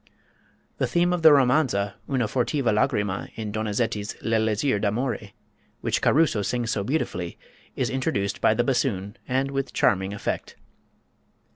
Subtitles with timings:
[0.79, 5.33] The theme of the romanza, "Una fortiva lagrima," in Donizetti's "L'Elisir d'Amore,"
[5.81, 7.37] which Caruso sings so beautifully,
[7.75, 10.55] is introduced by the bassoon, and with charming effect.